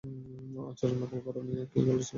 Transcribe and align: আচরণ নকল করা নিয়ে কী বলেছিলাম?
আচরণ 0.63 0.95
নকল 1.01 1.19
করা 1.25 1.41
নিয়ে 1.47 1.63
কী 1.71 1.79
বলেছিলাম? 1.79 2.09